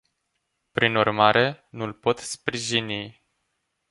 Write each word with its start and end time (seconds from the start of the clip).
Prin 0.71 0.95
urmare, 0.95 1.67
nu 1.69 1.83
îl 1.83 1.93
pot 1.93 2.17
sprijini. 2.19 3.23